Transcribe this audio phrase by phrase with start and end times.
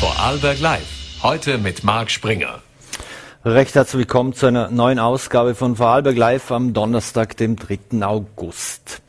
[0.00, 1.22] Vorarlberg Live.
[1.22, 2.62] Heute mit Marc Springer.
[3.44, 7.78] Recht herzlich willkommen zu einer neuen Ausgabe von Vorarlberg Live am Donnerstag, dem 3.
[8.00, 9.02] August.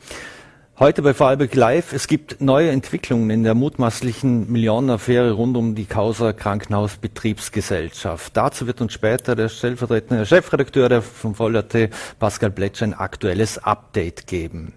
[0.78, 1.94] Heute bei Vorarlberg Live.
[1.94, 8.36] Es gibt neue Entwicklungen in der mutmaßlichen Millionenaffäre rund um die Causa Krankenhausbetriebsgesellschaft.
[8.36, 11.88] Dazu wird uns später der stellvertretende Chefredakteur von Voll.at,
[12.18, 14.74] Pascal Bletscher, ein aktuelles Update geben.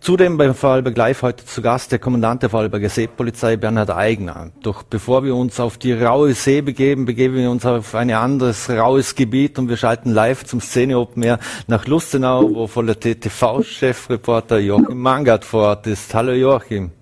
[0.00, 4.52] Zudem beim Vorarlberg Live heute zu Gast der Kommandant der Vorarlberger Seepolizei Bernhard Eigner.
[4.62, 8.70] Doch bevor wir uns auf die raue See begeben, begeben wir uns auf ein anderes
[8.70, 14.58] raues Gebiet und wir schalten live zum Szene Open Air nach Lustenau, wo voller TV-Chefreporter
[14.58, 16.14] Joachim Mangard vor Ort ist.
[16.14, 16.92] Hallo Joachim.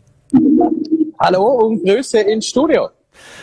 [1.18, 2.88] Hallo und Grüße ins Studio.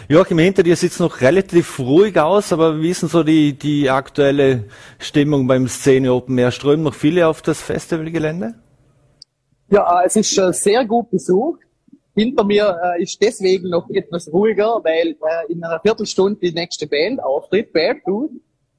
[0.08, 3.54] Joachim, hinter dir sieht es noch relativ ruhig aus, aber wie ist denn so die,
[3.54, 4.66] die aktuelle
[4.98, 6.52] Stimmung beim Szene Open Air?
[6.52, 8.56] Strömen noch viele auf das Festivalgelände?
[9.72, 11.62] Ja, äh, es ist schon sehr gut besucht.
[12.14, 16.88] Hinter mir äh, ist deswegen noch etwas ruhiger, weil äh, in einer Viertelstunde die nächste
[16.88, 18.32] Band auftritt, Barefoot.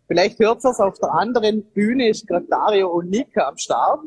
[0.06, 4.00] Vielleicht hört es auf der anderen Bühne ist gerade Dario und Nika am Start.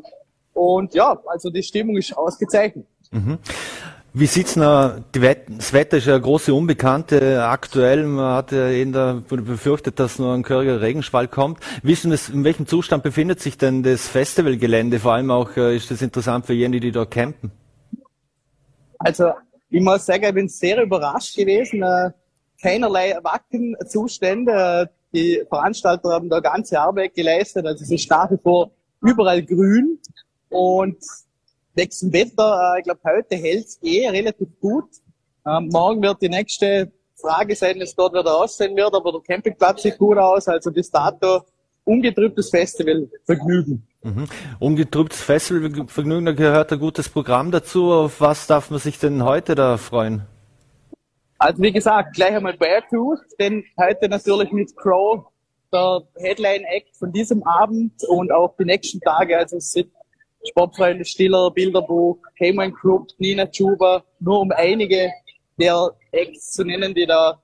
[0.54, 2.86] Und ja, also die Stimmung ist ausgezeichnet.
[3.10, 3.38] Mhm.
[4.18, 4.62] Wie sieht's denn?
[5.12, 8.02] Das Wetter ist ja eine große Unbekannte aktuell.
[8.04, 11.60] Man hat ja der befürchtet, dass nur ein körriger Regenschwall kommt.
[11.82, 15.00] Wissen es, in welchem Zustand befindet sich denn das Festivalgelände?
[15.00, 17.52] Vor allem auch äh, ist das interessant für jene, die dort campen.
[18.98, 19.32] Also
[19.68, 21.82] ich muss sagen, ich bin sehr überrascht gewesen.
[21.82, 22.12] Äh,
[22.62, 24.88] keinerlei Wackenzustände.
[25.12, 27.66] Die Veranstalter haben da ganze Arbeit geleistet.
[27.66, 28.70] Also es ist nach wie vor
[29.02, 29.98] überall grün.
[30.48, 30.96] Und
[31.76, 32.74] wechseln Wetter.
[32.74, 34.88] Äh, ich glaube, heute hält es eh relativ gut.
[35.46, 39.82] Ähm, morgen wird die nächste Frage sein, es dort wieder aussehen wird, aber der Campingplatz
[39.82, 40.48] sieht gut aus.
[40.48, 41.42] Also bis dato
[41.84, 43.86] ungetrübtes Festival Vergnügen.
[44.02, 44.26] Mhm.
[44.58, 47.92] Ungetrübtes Festival Vergnügen, da gehört ein gutes Programm dazu.
[47.92, 50.22] Auf was darf man sich denn heute da freuen?
[51.38, 55.26] Also wie gesagt, gleich einmal Beartooth, denn heute natürlich mit Crow
[55.72, 59.36] der Headline-Act von diesem Abend und auch die nächsten Tage.
[59.36, 59.90] Also es sind
[60.46, 65.10] Sportfreunde Stiller, Bilderbuch, Cayman Group, Nina Chuba, nur um einige
[65.58, 67.40] der Acts zu nennen, die da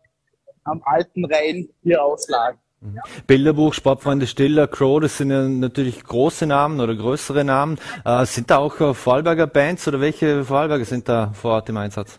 [0.64, 2.58] am alten Rhein hier auslagen.
[2.80, 2.98] Mhm.
[3.26, 7.78] Bilderbuch, Sportfreunde Stiller, Crow, das sind ja natürlich große Namen oder größere Namen.
[8.04, 11.76] Äh, sind da auch äh, Vorarlberger Bands oder welche Vorarlberger sind da vor Ort im
[11.76, 12.18] Einsatz?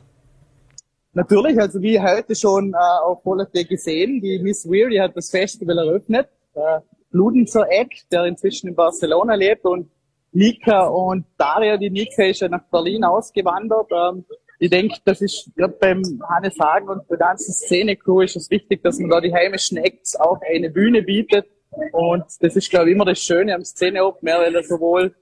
[1.13, 5.77] Natürlich, also wie heute schon äh, auf Vollerte gesehen, die Miss Weary hat das Festival
[5.77, 6.27] eröffnet.
[6.55, 6.79] Äh,
[7.11, 9.89] Ludenzer Act, der inzwischen in Barcelona lebt und
[10.33, 13.89] Nika und Daria, die Nika ist ja nach Berlin ausgewandert.
[13.91, 14.25] Ähm,
[14.59, 18.97] ich denke, das ist beim Hannes Hagen und der ganzen Szene-Crew ist es wichtig, dass
[18.99, 21.47] man da die heimischen Acts auch eine Bühne bietet.
[21.91, 25.13] Und das ist, glaube ich, immer das Schöne am Szene-Open, weil sowohl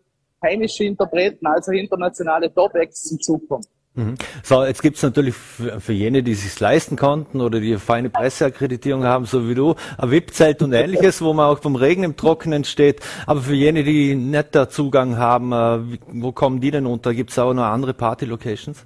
[0.44, 3.66] heimische Interpreten als auch internationale Top-Acts zum Zug kommen.
[3.94, 4.16] Mhm.
[4.44, 9.25] So, jetzt gibt's natürlich für, jene, die sich leisten konnten oder die feine Presseakkreditierung haben,
[9.25, 13.02] so wie du, ein VIP-Zelt und ähnliches, wo man auch vom Regen im Trockenen steht.
[13.25, 17.13] Aber für jene, die nicht da Zugang haben, äh, wo kommen die denn unter?
[17.13, 18.85] Gibt's auch noch andere Party-Locations?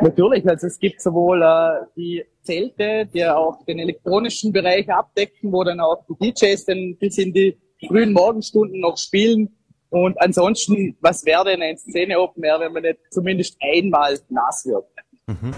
[0.00, 5.64] Natürlich, also es gibt sowohl äh, die Zelte, die auch den elektronischen Bereich abdecken, wo
[5.64, 7.56] dann auch die DJs dann bis in die
[7.86, 9.57] frühen Morgenstunden noch spielen
[9.90, 14.66] und ansonsten, was wäre denn ein Szene Open Air, wenn man nicht zumindest einmal nass
[14.66, 14.84] wird?
[15.28, 15.54] Mhm.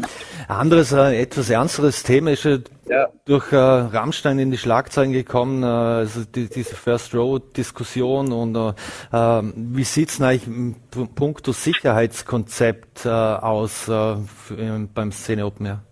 [0.48, 3.08] Anderes, äh, etwas ernsteres Thema ist ja.
[3.24, 8.56] durch äh, Rammstein in die Schlagzeilen gekommen, äh, also die, diese First Row Diskussion und
[8.56, 8.72] äh,
[9.12, 10.74] ähm, wie sieht's denn eigentlich im
[11.14, 15.82] puncto Sicherheitskonzept äh, aus äh, für, beim Szene Open Air?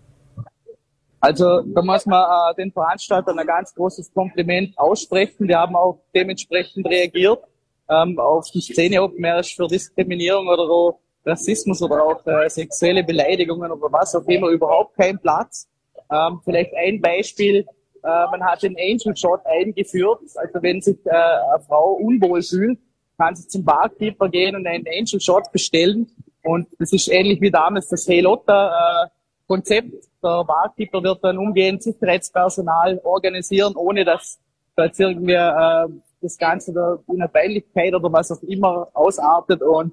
[1.21, 5.47] Also da muss man äh, den Veranstaltern ein ganz großes Kompliment aussprechen.
[5.47, 7.45] Wir haben auch dementsprechend reagiert
[7.89, 12.49] ähm, auf die Szene Open Air ist für Diskriminierung oder auch Rassismus oder auch äh,
[12.49, 15.69] sexuelle Beleidigungen oder was auch immer überhaupt kein Platz.
[16.11, 17.67] Ähm, vielleicht ein Beispiel,
[18.03, 22.79] äh, man hat den Angel Shot eingeführt, also wenn sich äh, eine Frau unwohl fühlt,
[23.19, 26.11] kann sie zum Barkeeper gehen und einen Angel Shot bestellen
[26.43, 29.09] und das ist ähnlich wie damals das Hey Lotta äh,
[29.47, 29.93] Konzept.
[30.23, 34.39] Der Barkeeper wird dann umgehend Sicherheitspersonal organisieren, ohne dass
[34.77, 35.89] da jetzt irgendwie äh,
[36.21, 39.93] das Ganze da in einer Peinlichkeit oder was auch immer ausartet und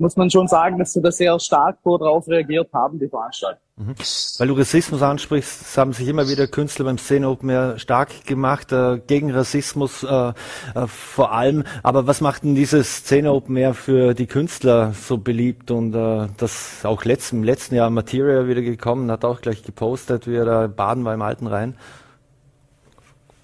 [0.00, 3.60] muss man schon sagen, dass sie da sehr stark darauf reagiert haben, die Veranstalter.
[3.76, 3.94] Mhm.
[4.38, 8.72] Weil du Rassismus ansprichst, haben sich immer wieder Künstler beim Szene Open Air stark gemacht,
[8.72, 10.32] äh, gegen Rassismus äh,
[10.74, 11.64] äh, vor allem.
[11.82, 15.70] Aber was macht denn dieses Szene Open Air für die Künstler so beliebt?
[15.70, 20.26] Und äh, das auch letzt, im letzten Jahr Materia wieder gekommen, hat auch gleich gepostet,
[20.26, 21.76] wie er da baden war im alten Rhein.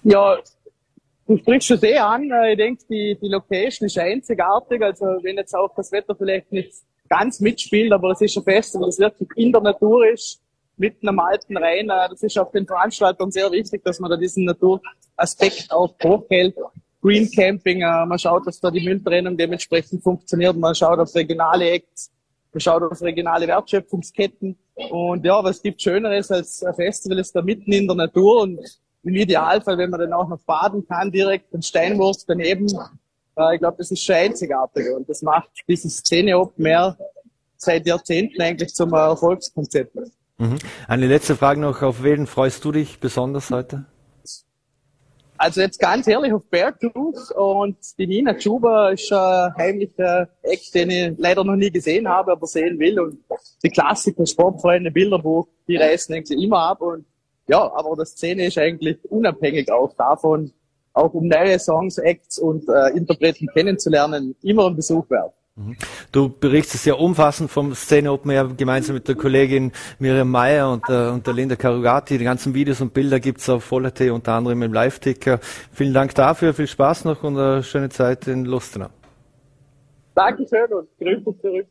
[0.03, 0.37] Ja,
[1.27, 2.31] Du sprichst schon sehr an.
[2.31, 4.81] Äh, ich denke, die, die Location ist einzigartig.
[4.81, 6.71] Also wenn jetzt auch das Wetter vielleicht nicht
[7.09, 10.41] ganz mitspielt, aber es ist ein Festival, das wirklich in der Natur ist.
[10.77, 11.89] mitten am alten Rhein.
[11.89, 16.55] Äh, das ist auf den Veranstaltern sehr wichtig, dass man da diesen Naturaspekt auch hochhält.
[17.01, 21.69] Green Camping, äh, man schaut, dass da die Mülltrennung dementsprechend funktioniert, man schaut auf regionale
[21.71, 22.11] Acts,
[22.53, 24.57] man schaut auf regionale Wertschöpfungsketten.
[24.89, 28.59] Und ja, was gibt Schöneres als ein Festival ist da mitten in der Natur und
[29.03, 32.67] im Idealfall, wenn man dann auch noch baden kann, direkt den Steinwurst daneben.
[33.37, 36.97] Äh, ich glaube, das ist schon einzigartig und das macht dieses Szene Open Air
[37.57, 39.95] seit Jahrzehnten eigentlich zum Erfolgskonzept.
[40.37, 40.57] Mhm.
[40.87, 41.81] Eine letzte Frage noch.
[41.81, 43.85] Auf wen freust du dich besonders heute?
[45.39, 46.43] Also jetzt ganz ehrlich auf
[46.79, 52.07] Tooth und die Nina Chuba ist ein heimlicher Eck, den ich leider noch nie gesehen
[52.07, 52.99] habe, aber sehen will.
[52.99, 53.19] Und
[53.63, 56.81] die Klassiker, Sportfreunde, Bilderbuch, die reißen eigentlich immer ab.
[56.81, 57.05] Und
[57.47, 60.51] ja, aber das Szene ist eigentlich unabhängig auch davon,
[60.93, 65.33] auch um neue Songs, Acts und äh, Interpreten kennenzulernen, immer ein Besuch wert.
[65.57, 65.75] Mhm.
[66.11, 70.83] Du berichtest sehr umfassend vom Szene Open Air gemeinsam mit der Kollegin Miriam Meyer und,
[70.87, 72.17] äh, und der Linda Karugati.
[72.17, 75.39] Die ganzen Videos und Bilder gibt's auf Vollerte, unter anderem im Live-Ticker.
[75.71, 78.89] Vielen Dank dafür, viel Spaß noch und eine schöne Zeit in Lustenau.
[80.13, 81.67] Dankeschön und Grüße zurück.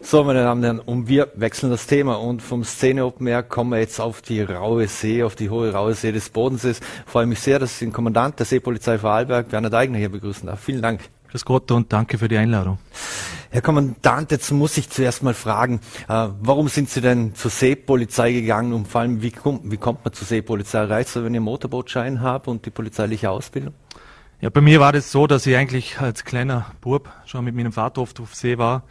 [0.00, 3.42] So, meine Damen und Herren, und wir wechseln das Thema und vom Szene Open Air
[3.42, 6.80] kommen wir jetzt auf die raue See, auf die hohe raue See des Bodensees.
[6.80, 10.46] Ich freue mich sehr, dass ich den Kommandant der Seepolizei Vorarlberg, Werner Deigner, hier begrüßen
[10.46, 10.60] darf.
[10.60, 11.00] Vielen Dank.
[11.30, 12.78] Grüß Gott und danke für die Einladung.
[13.50, 18.32] Herr Kommandant, jetzt muss ich zuerst mal fragen, äh, warum sind Sie denn zur Seepolizei
[18.32, 20.84] gegangen und vor allem, wie, kommt, wie kommt man zur Seepolizei?
[20.84, 23.74] Reicht es, wenn ich einen Motorbootschein habe und die polizeiliche Ausbildung?
[24.40, 27.72] Ja, bei mir war das so, dass ich eigentlich als kleiner Bub schon mit meinem
[27.72, 28.84] Vater oft auf See war,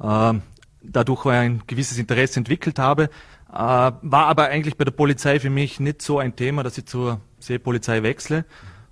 [0.00, 0.42] mhm.
[0.82, 3.10] dadurch ein gewisses Interesse entwickelt habe,
[3.50, 6.86] äh, war aber eigentlich bei der Polizei für mich nicht so ein Thema, dass ich
[6.86, 8.44] zur Seepolizei wechsle.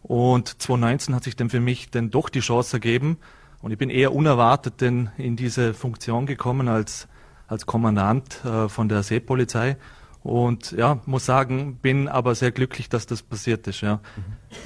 [0.02, 3.18] Und 2019 hat sich dann für mich dann doch die Chance ergeben.
[3.60, 7.08] Und ich bin eher unerwartet denn in diese Funktion gekommen als,
[7.48, 9.76] als Kommandant äh, von der Seepolizei.
[10.22, 13.80] Und ja, muss sagen, bin aber sehr glücklich, dass das passiert ist.
[13.80, 14.00] Ja.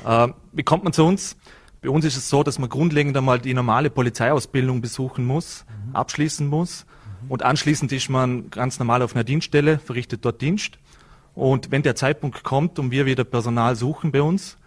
[0.05, 0.11] Mhm.
[0.11, 1.37] Äh, wie kommt man zu uns?
[1.83, 5.97] Bei uns ist es so, dass man grundlegend einmal die normale Polizeiausbildung besuchen muss, mhm.
[5.97, 6.85] abschließen muss.
[7.23, 7.31] Mhm.
[7.31, 10.79] Und anschließend ist man ganz normal auf einer Dienststelle, verrichtet dort Dienst.
[11.35, 14.59] Und wenn der Zeitpunkt kommt und wir wieder Personal suchen bei uns,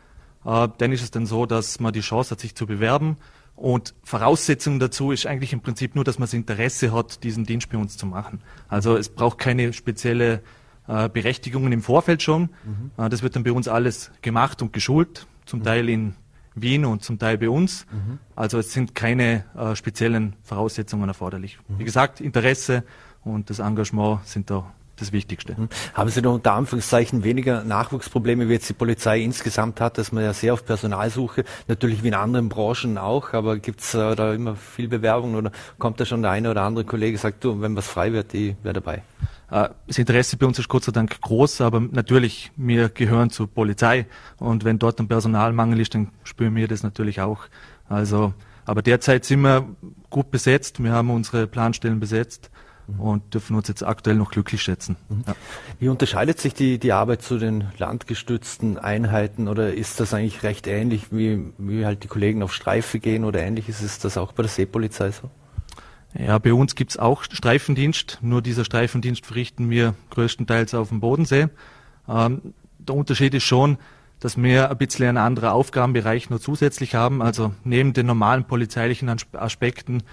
[0.45, 3.17] äh, dann ist es dann so, dass man die Chance hat, sich zu bewerben.
[3.55, 7.69] Und Voraussetzung dazu ist eigentlich im Prinzip nur, dass man das Interesse hat, diesen Dienst
[7.69, 8.41] bei uns zu machen.
[8.67, 10.41] Also es braucht keine spezielle
[10.87, 12.49] äh, Berechtigungen im Vorfeld schon.
[12.63, 12.91] Mhm.
[12.97, 15.63] Äh, das wird dann bei uns alles gemacht und geschult, zum mhm.
[15.63, 16.15] Teil in
[16.55, 17.85] Wien und zum Teil bei uns.
[17.91, 18.19] Mhm.
[18.35, 21.57] Also es sind keine äh, speziellen Voraussetzungen erforderlich.
[21.67, 21.85] Wie mhm.
[21.85, 22.83] gesagt, Interesse
[23.23, 25.55] und das Engagement sind da das Wichtigste.
[25.57, 25.69] Mhm.
[25.93, 30.23] Haben Sie noch unter Anführungszeichen weniger Nachwuchsprobleme, wie jetzt die Polizei insgesamt hat, dass man
[30.23, 34.33] ja sehr auf Personalsuche, natürlich wie in anderen Branchen auch, aber gibt es äh, da
[34.33, 37.75] immer viel Bewerbung oder kommt da schon der eine oder andere Kollege, sagt du, wenn
[37.75, 39.03] was frei wird, ich wäre dabei?
[39.53, 43.47] Äh, das Interesse bei uns ist Gott sei Dank groß, aber natürlich, wir gehören zur
[43.47, 44.05] Polizei
[44.37, 47.45] und wenn dort ein Personalmangel ist, dann spüren wir das natürlich auch.
[47.87, 48.33] Also,
[48.65, 49.67] aber derzeit sind wir
[50.09, 52.49] gut besetzt, wir haben unsere Planstellen besetzt.
[52.97, 54.97] Und dürfen uns jetzt aktuell noch glücklich schätzen.
[55.09, 55.23] Mhm.
[55.27, 55.35] Ja.
[55.79, 60.67] Wie unterscheidet sich die, die Arbeit zu den landgestützten Einheiten oder ist das eigentlich recht
[60.67, 63.69] ähnlich, wie, wie halt die Kollegen auf Streife gehen oder ähnlich?
[63.69, 65.29] Ist es das auch bei der Seepolizei so?
[66.17, 71.47] Ja, bei uns gibt's auch Streifendienst, nur dieser Streifendienst verrichten wir größtenteils auf dem Bodensee.
[72.07, 73.77] Ähm, der Unterschied ist schon,
[74.19, 77.21] dass wir ein bisschen einen anderen Aufgabenbereich nur zusätzlich haben.
[77.21, 80.03] Also neben den normalen polizeilichen Aspekten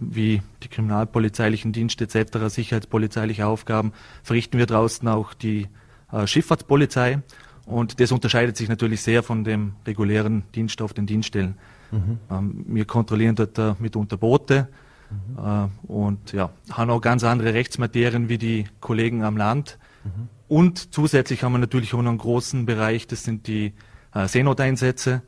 [0.00, 5.68] wie die kriminalpolizeilichen Dienste etc., sicherheitspolizeiliche Aufgaben, verrichten wir draußen auch die
[6.12, 7.20] äh, Schifffahrtspolizei.
[7.66, 11.56] Und das unterscheidet sich natürlich sehr von dem regulären Dienst auf den Dienststellen.
[11.92, 12.18] Mhm.
[12.30, 14.68] Ähm, wir kontrollieren dort äh, mitunter Boote
[15.10, 15.38] mhm.
[15.38, 19.78] äh, und ja, haben auch ganz andere Rechtsmaterien wie die Kollegen am Land.
[20.04, 20.28] Mhm.
[20.48, 23.72] Und zusätzlich haben wir natürlich auch noch einen großen Bereich, das sind die
[24.14, 25.22] äh, Seenoteinsätze.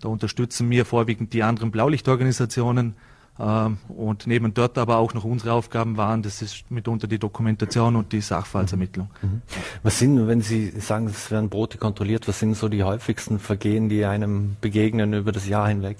[0.00, 2.94] Da unterstützen wir vorwiegend die anderen Blaulichtorganisationen
[3.38, 8.12] und neben dort aber auch noch unsere Aufgaben waren, das ist mitunter die Dokumentation und
[8.12, 9.10] die Sachverhaltsermittlung.
[9.20, 9.28] Mhm.
[9.28, 9.42] mhm.
[9.82, 13.88] Was sind, wenn Sie sagen, es werden Brote kontrolliert, was sind so die häufigsten Vergehen,
[13.90, 15.98] die einem begegnen über das Jahr hinweg?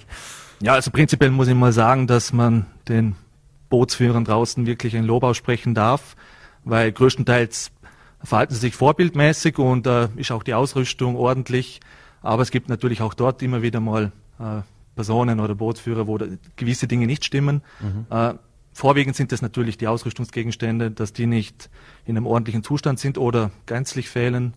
[0.63, 3.17] Ja, also prinzipiell muss ich mal sagen, dass man den
[3.69, 6.17] Bootsführern draußen wirklich ein Lob aussprechen darf,
[6.65, 7.71] weil größtenteils
[8.23, 11.81] verhalten sie sich vorbildmäßig und äh, ist auch die Ausrüstung ordentlich.
[12.23, 14.63] Aber es gibt natürlich auch dort immer wieder mal äh,
[14.97, 16.19] Personen oder Bootsführer, wo
[16.57, 17.63] gewisse Dinge nicht stimmen.
[17.81, 18.07] Mhm.
[18.11, 18.35] Äh,
[18.73, 21.71] vorwiegend sind es natürlich die Ausrüstungsgegenstände, dass die nicht
[22.05, 24.55] in einem ordentlichen Zustand sind oder gänzlich fehlen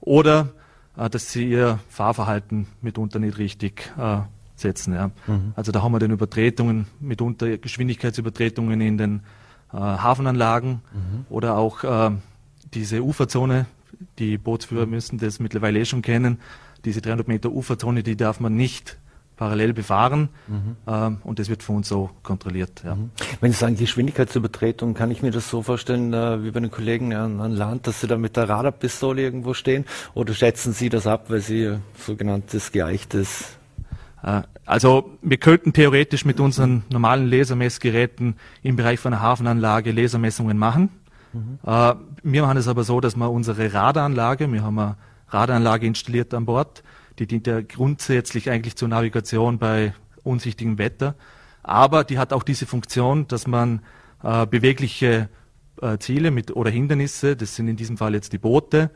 [0.00, 0.48] oder
[0.96, 4.20] äh, dass sie ihr Fahrverhalten mitunter nicht richtig äh,
[4.56, 4.94] setzen.
[4.94, 5.10] Ja.
[5.26, 5.52] Mhm.
[5.54, 9.20] Also da haben wir den Übertretungen, mitunter Geschwindigkeitsübertretungen in den
[9.72, 11.26] äh, Hafenanlagen mhm.
[11.28, 12.10] oder auch äh,
[12.74, 13.66] diese Uferzone,
[14.18, 16.38] die Bootsführer müssen das mittlerweile eh schon kennen,
[16.84, 18.98] diese 300 Meter Uferzone, die darf man nicht
[19.42, 20.76] parallel befahren mhm.
[20.86, 22.82] ähm, und das wird von uns so kontrolliert.
[22.84, 22.94] Ja.
[22.94, 23.10] Mhm.
[23.40, 27.12] Wenn Sie sagen Geschwindigkeitsübertretung, kann ich mir das so vorstellen, äh, wie bei den Kollegen
[27.12, 29.84] an, an, Land, dass Sie da mit der Radarpistole irgendwo stehen
[30.14, 33.56] oder schätzen Sie das ab, weil Sie sogenanntes geeichtes
[34.22, 40.56] äh, also wir könnten theoretisch mit unseren normalen Lasermessgeräten im Bereich von einer Hafenanlage Lasermessungen
[40.56, 40.90] machen.
[41.32, 41.58] Mhm.
[41.66, 44.96] Äh, wir machen es aber so, dass wir unsere Radaranlage, wir haben eine
[45.30, 46.84] Radaranlage installiert an Bord,
[47.18, 51.14] die dient ja grundsätzlich eigentlich zur Navigation bei unsichtigem Wetter.
[51.62, 53.82] Aber die hat auch diese Funktion, dass man
[54.22, 55.28] äh, bewegliche
[55.80, 58.90] äh, Ziele mit oder Hindernisse, das sind in diesem Fall jetzt die Boote,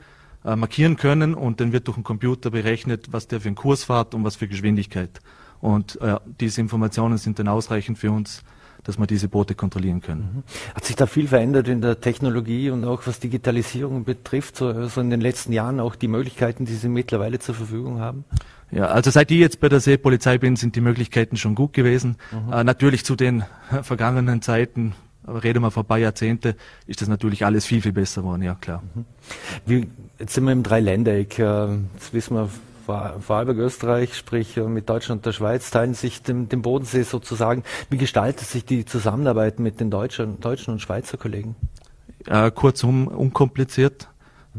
[0.45, 3.85] äh, markieren können und dann wird durch den Computer berechnet, was der für einen Kurs
[3.85, 5.21] fährt und was für Geschwindigkeit.
[5.61, 8.43] Und äh, diese Informationen sind dann ausreichend für uns,
[8.87, 10.45] dass wir diese Boote kontrollieren können.
[10.47, 10.75] Mhm.
[10.75, 15.01] Hat sich da viel verändert in der Technologie und auch was Digitalisierung betrifft, so, so
[15.01, 18.25] in den letzten Jahren auch die Möglichkeiten, die Sie mittlerweile zur Verfügung haben?
[18.71, 22.17] Ja, also seit ich jetzt bei der Seepolizei bin, sind die Möglichkeiten schon gut gewesen.
[22.31, 22.53] Mhm.
[22.53, 23.45] Äh, natürlich zu den
[23.83, 24.95] vergangenen Zeiten,
[25.27, 26.55] reden wir vor ein paar Jahrzehnte,
[26.87, 28.83] ist das natürlich alles viel, viel besser geworden, ja klar.
[28.95, 29.05] Mhm.
[29.67, 29.87] Wie,
[30.21, 32.49] jetzt sind wir im Dreiländereck, äh, jetzt wissen wir,
[32.87, 37.65] Vorarlberg, Österreich, sprich äh, mit Deutschland und der Schweiz, teilen sich den, den Bodensee sozusagen.
[37.91, 41.57] Wie gestaltet sich die Zusammenarbeit mit den deutschen, deutschen und Schweizer Kollegen?
[42.27, 44.09] Äh, kurzum, unkompliziert.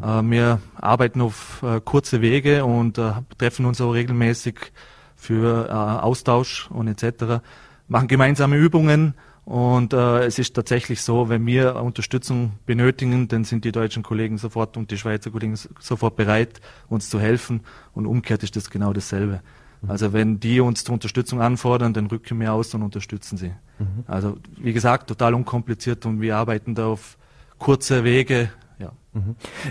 [0.01, 4.71] Äh, wir arbeiten auf äh, kurze Wege und äh, treffen uns auch regelmäßig
[5.15, 7.41] für äh, Austausch und etc.
[7.87, 9.13] Machen gemeinsame Übungen
[9.47, 14.37] und äh, es ist tatsächlich so, wenn wir Unterstützung benötigen, dann sind die deutschen Kollegen
[14.37, 17.61] sofort und die Schweizer Kollegen sofort bereit, uns zu helfen.
[17.93, 19.39] Und umgekehrt ist das genau dasselbe.
[19.81, 19.89] Mhm.
[19.89, 23.53] Also wenn die uns zur Unterstützung anfordern, dann rücken wir aus und unterstützen sie.
[23.79, 24.03] Mhm.
[24.05, 27.17] Also wie gesagt, total unkompliziert und wir arbeiten da auf
[27.57, 28.49] kurze Wege.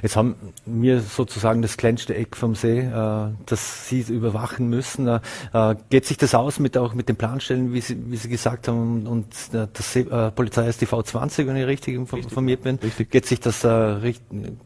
[0.03, 0.35] Jetzt haben
[0.65, 5.09] wir sozusagen das kleinste Eck vom See, äh, das Sie überwachen müssen.
[5.09, 5.21] Äh,
[5.53, 8.69] äh, geht sich das aus mit auch mit den Planstellen, wie Sie, wie Sie gesagt
[8.69, 12.77] haben, und äh, das See, äh, Polizei ist die V20, wenn ich richtig informiert bin.
[12.77, 13.11] Richtig.
[13.11, 14.15] Geht sich das äh,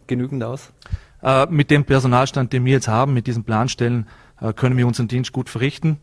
[0.07, 0.73] genügend aus?
[1.23, 4.07] Äh, mit dem Personalstand, den wir jetzt haben, mit diesen Planstellen,
[4.57, 5.99] können wir unseren Dienst gut verrichten.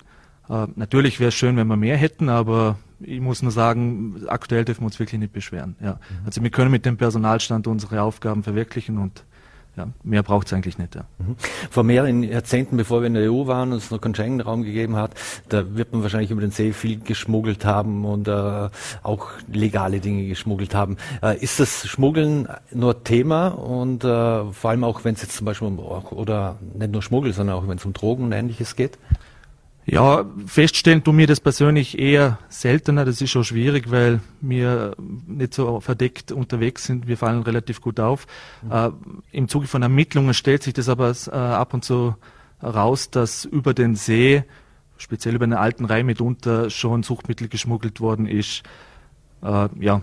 [0.75, 4.81] Natürlich wäre es schön, wenn wir mehr hätten, aber ich muss nur sagen, aktuell dürfen
[4.81, 5.75] wir uns wirklich nicht beschweren.
[5.81, 5.93] Ja.
[5.93, 6.25] Mhm.
[6.25, 9.23] Also wir können mit dem Personalstand unsere Aufgaben verwirklichen und
[9.77, 10.95] ja, mehr braucht es eigentlich nicht.
[10.95, 11.05] Ja.
[11.19, 11.35] Mhm.
[11.69, 14.95] Vor mehreren Jahrzehnten, bevor wir in der EU waren und es noch keinen Schengen-Raum gegeben
[14.95, 15.11] hat,
[15.49, 18.69] da wird man wahrscheinlich über den See viel geschmuggelt haben und äh,
[19.03, 20.97] auch legale Dinge geschmuggelt haben.
[21.21, 25.45] Äh, ist das Schmuggeln nur Thema und äh, vor allem auch, wenn es jetzt zum
[25.45, 28.97] Beispiel um, oder nicht nur Schmuggel, sondern auch wenn es um Drogen und ähnliches geht?
[29.89, 33.05] Ja, feststellen tun mir das persönlich eher seltener.
[33.05, 37.07] Das ist schon schwierig, weil wir nicht so verdeckt unterwegs sind.
[37.07, 38.27] Wir fallen relativ gut auf.
[38.63, 38.71] Mhm.
[38.71, 38.91] Äh,
[39.31, 42.15] Im Zuge von Ermittlungen stellt sich das aber äh, ab und zu
[42.61, 44.43] raus, dass über den See,
[44.97, 48.63] speziell über den alten Rhein mitunter, schon Suchtmittel geschmuggelt worden ist.
[49.41, 50.01] Äh, ja,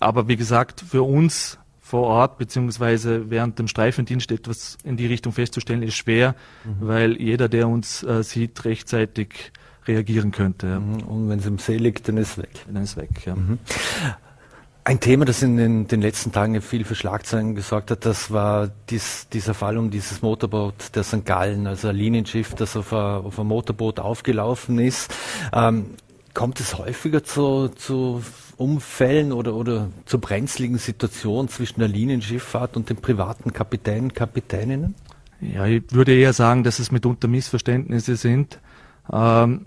[0.00, 5.32] aber wie gesagt, für uns vor Ort beziehungsweise während dem Streifendienst etwas in die Richtung
[5.32, 6.86] festzustellen, ist schwer, mhm.
[6.86, 9.52] weil jeder, der uns äh, sieht, rechtzeitig
[9.86, 10.80] reagieren könnte.
[10.80, 11.00] Mhm.
[11.04, 12.50] Und wenn es im See liegt, dann ist es weg.
[12.70, 13.34] Dann ist es weg, ja.
[13.34, 13.58] Mhm.
[14.84, 18.70] Ein Thema, das in den, den, letzten Tagen viel für Schlagzeilen gesorgt hat, das war
[18.90, 21.24] dies, dieser Fall um dieses Motorboot der St.
[21.24, 25.14] Gallen, also ein Linienschiff, das auf ein, auf ein Motorboot aufgelaufen ist.
[25.54, 25.86] Ähm,
[26.34, 28.22] kommt es häufiger zu, zu
[28.58, 34.94] Unfällen oder, oder zur brenzligen Situation zwischen der Linienschifffahrt und den privaten Kapitänen, Kapitäninnen?
[35.40, 38.58] Ja, ich würde eher sagen, dass es mitunter Missverständnisse sind.
[39.12, 39.66] Ähm,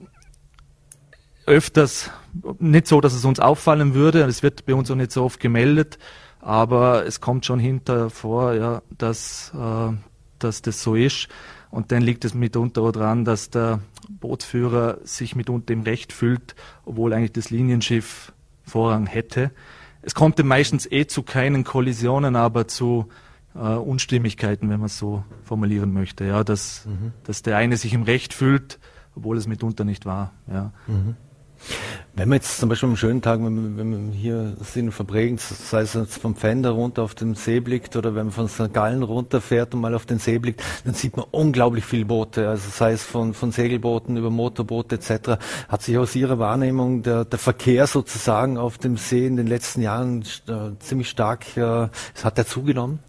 [1.45, 2.12] öfters
[2.60, 4.24] nicht so, dass es uns auffallen würde.
[4.24, 5.98] Es wird bei uns auch nicht so oft gemeldet,
[6.39, 9.93] aber es kommt schon hinter vor, ja, dass, äh,
[10.39, 11.29] dass das so ist.
[11.69, 13.79] Und dann liegt es mitunter auch daran, dass der
[14.10, 19.51] Bootsführer sich mitunter im Recht fühlt, obwohl eigentlich das Linienschiff Vorrang hätte.
[20.01, 23.07] Es kommt meistens eh zu keinen Kollisionen, aber zu
[23.55, 26.25] äh, Unstimmigkeiten, wenn man es so formulieren möchte.
[26.25, 27.13] Ja, dass, mhm.
[27.23, 28.79] dass der eine sich im Recht fühlt,
[29.15, 30.33] obwohl es mitunter nicht war.
[30.47, 30.71] Ja.
[30.87, 31.15] Mhm.
[32.13, 35.37] Wenn wir jetzt zum Beispiel am schönen Tag, wenn wir, wenn wir hier sind verbringen,
[35.37, 38.73] sei es jetzt vom Fender runter auf den See blickt oder wenn man von St.
[38.73, 42.69] Gallen runterfährt und mal auf den See blickt, dann sieht man unglaublich viele Boote, also
[42.69, 45.39] sei es von, von Segelbooten über Motorboote etc.
[45.69, 49.81] Hat sich aus Ihrer Wahrnehmung der, der Verkehr sozusagen auf dem See in den letzten
[49.81, 51.87] Jahren äh, ziemlich stark, äh,
[52.23, 52.99] hat der zugenommen?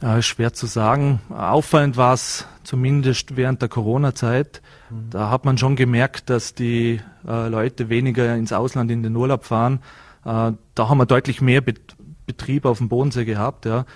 [0.00, 1.20] Äh, schwer zu sagen.
[1.28, 4.62] Auffallend war es zumindest während der Corona-Zeit.
[4.90, 5.10] Mhm.
[5.10, 9.44] Da hat man schon gemerkt, dass die äh, Leute weniger ins Ausland in den Urlaub
[9.44, 9.80] fahren.
[10.24, 13.64] Äh, da haben wir deutlich mehr Bet Betrieb auf dem Bodensee gehabt.
[13.64, 13.86] Ja.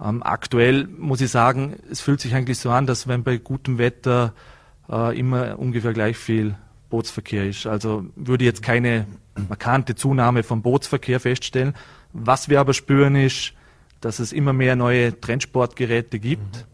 [0.00, 3.76] Ähm, aktuell muss ich sagen, es fühlt sich eigentlich so an, dass wenn bei gutem
[3.76, 4.34] Wetter
[4.88, 6.54] äh, immer ungefähr gleich viel
[6.90, 7.66] Bootsverkehr ist.
[7.66, 9.06] Also würde jetzt keine
[9.48, 11.74] markante Zunahme vom Bootsverkehr feststellen.
[12.12, 13.54] Was wir aber spüren ist,
[14.02, 16.66] dass es immer mehr neue Trendsportgeräte gibt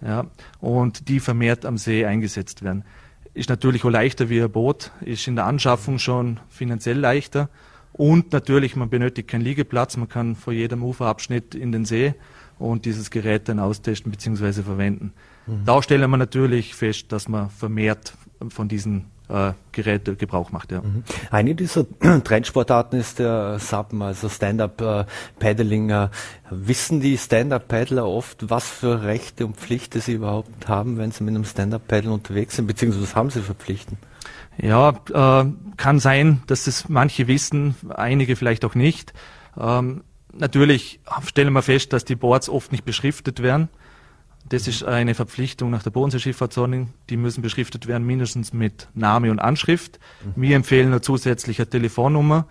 [0.00, 0.06] mhm.
[0.08, 0.26] ja,
[0.58, 2.84] und die vermehrt am See eingesetzt werden.
[3.32, 7.48] Ist natürlich auch leichter wie ein Boot, ist in der Anschaffung schon finanziell leichter
[7.92, 12.14] und natürlich, man benötigt keinen Liegeplatz, man kann vor jedem Uferabschnitt in den See
[12.58, 14.62] und dieses Gerät dann austesten bzw.
[14.62, 15.12] verwenden.
[15.46, 15.64] Mhm.
[15.64, 18.14] Da stellen wir natürlich fest, dass man vermehrt
[18.48, 20.72] von diesen äh, Geräte Gebrauch macht.
[20.72, 20.80] Ja.
[20.82, 21.04] Mhm.
[21.30, 21.86] Eine dieser
[22.24, 25.90] Trendsportarten ist der Suppen, also Stand-up-Paddling.
[25.90, 26.08] Äh,
[26.50, 31.34] wissen die Stand-up-Paddler oft, was für Rechte und Pflichten sie überhaupt haben, wenn sie mit
[31.34, 33.98] einem Stand-up-Paddle unterwegs sind, beziehungsweise was haben sie für Pflichten?
[34.58, 35.44] Ja, äh,
[35.76, 39.12] kann sein, dass es manche wissen, einige vielleicht auch nicht.
[39.58, 43.68] Ähm, natürlich stellen wir fest, dass die Boards oft nicht beschriftet werden.
[44.50, 46.92] Das ist eine Verpflichtung nach der Bodensee-Schifffahrtsordnung.
[47.08, 50.00] Die müssen beschriftet werden, mindestens mit Name und Anschrift.
[50.24, 50.42] Mhm.
[50.42, 52.48] Wir empfehlen eine zusätzliche Telefonnummer,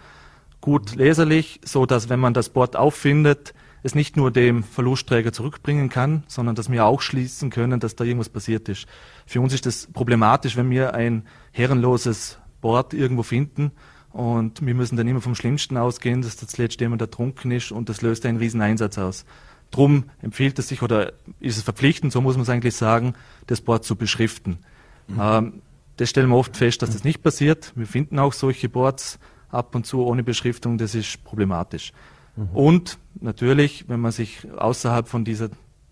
[0.62, 3.54] gut leserlich, so dass wenn man das Board auffindet,
[3.84, 8.06] es nicht nur dem Verlustträger zurückbringen kann, sondern dass wir auch schließen können, dass da
[8.06, 8.88] irgendwas passiert ist.
[9.26, 13.72] Für uns ist das problematisch, wenn wir ein herrenloses Board irgendwo finden
[14.12, 17.90] und wir müssen dann immer vom Schlimmsten ausgehen, dass das letzte jemand ertrunken ist und
[17.90, 19.26] das löst einen riesen Einsatz aus.
[19.72, 23.14] Drum empfiehlt es sich oder ist es verpflichtend, so muss man es eigentlich sagen,
[23.48, 24.60] das Board zu beschriften.
[25.08, 25.20] Mhm.
[25.22, 25.62] Ähm,
[25.98, 27.74] das stellen wir oft fest, dass das nicht passiert.
[27.76, 31.92] Wir finden auch solche Boards ab und zu ohne Beschriftung, das ist problematisch.
[32.36, 32.50] Mhm.
[32.54, 35.50] Und natürlich, wenn man sich außerhalb von dieser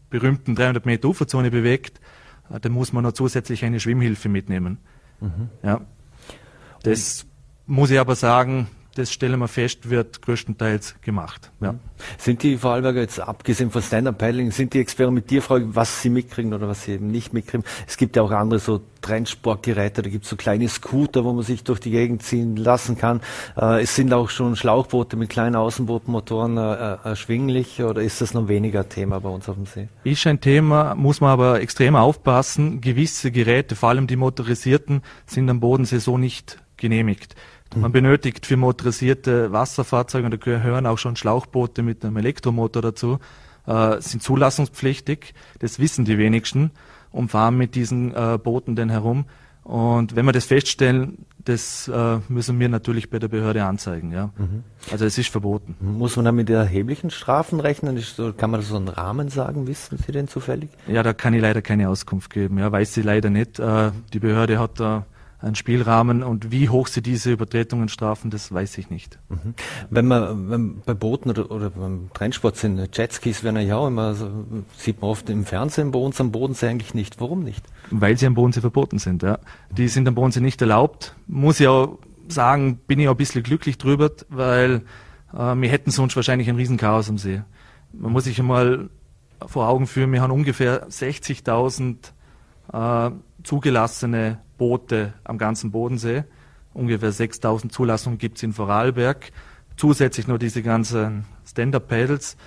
[0.10, 2.00] berühmten 300 Meter Uferzone bewegt,
[2.50, 4.78] äh, dann muss man noch zusätzlich eine Schwimmhilfe mitnehmen.
[5.20, 5.50] Mhm.
[5.62, 5.82] Ja.
[6.84, 7.26] Das
[7.66, 8.68] muss ich aber sagen,
[8.98, 11.52] das stellen wir fest, wird größtenteils gemacht.
[11.62, 11.76] Ja.
[12.18, 16.84] Sind die Vorarlberger jetzt, abgesehen von Stand-Up-Paddling, sind die experimentierfrei, was sie mitkriegen oder was
[16.84, 17.66] sie eben nicht mitkriegen?
[17.88, 21.44] Es gibt ja auch andere so Trendsportgeräte, da gibt es so kleine Scooter, wo man
[21.44, 23.22] sich durch die Gegend ziehen lassen kann.
[23.56, 28.34] Äh, es sind auch schon Schlauchboote mit kleinen Außenbootmotoren äh, äh, erschwinglich oder ist das
[28.34, 29.88] noch weniger Thema bei uns auf dem See?
[30.04, 32.82] Ist ein Thema, muss man aber extrem aufpassen.
[32.82, 37.36] Gewisse Geräte, vor allem die motorisierten, sind am Bodensee so nicht genehmigt.
[37.76, 43.20] Man benötigt für motorisierte Wasserfahrzeuge, und da gehören auch schon Schlauchboote mit einem Elektromotor dazu,
[43.66, 45.34] äh, sind zulassungspflichtig.
[45.60, 46.72] Das wissen die wenigsten
[47.12, 49.26] und fahren mit diesen äh, Booten denn herum.
[49.64, 54.14] Und wenn wir das feststellen, das äh, müssen wir natürlich bei der Behörde anzeigen.
[54.14, 54.32] Ja.
[54.38, 54.64] Mhm.
[54.92, 55.76] Also es ist verboten.
[55.82, 58.02] Muss man da mit erheblichen Strafen rechnen?
[58.38, 59.68] kann man da so einen Rahmen sagen?
[59.68, 60.70] Wissen Sie denn zufällig?
[60.88, 62.60] Ja, da kann ich leider keine Auskunft geben.
[62.60, 63.60] Ja, weiß sie leider nicht.
[63.60, 65.06] Äh, die Behörde hat da
[65.40, 69.20] einen Spielrahmen und wie hoch sie diese Übertretungen strafen, das weiß ich nicht.
[69.30, 69.54] Mhm.
[69.90, 74.16] Wenn man wenn bei Booten oder, oder beim Trennsport sind, Jetskis werden ja auch immer,
[74.78, 77.22] sieht man oft im Fernsehen, bei uns am Bodensee eigentlich nicht.
[77.22, 77.64] Warum nicht?
[77.92, 79.38] Weil sie am Bodensee verboten sind, ja.
[79.70, 81.16] Die sind am Bodensee nicht erlaubt.
[81.28, 84.82] Muss ich auch sagen, bin ich auch ein bisschen glücklich drüber, weil
[85.34, 87.44] äh, wir hätten sonst wahrscheinlich ein Riesenchaos am See.
[87.94, 88.90] Man muss sich einmal
[89.46, 92.12] vor Augen führen, wir haben ungefähr 60.000
[92.72, 93.12] äh,
[93.44, 96.24] zugelassene Boote am ganzen Bodensee.
[96.74, 99.32] Ungefähr 6000 Zulassungen gibt es in Vorarlberg.
[99.78, 102.38] Zusätzlich noch diese ganzen Stand-Up-Pedals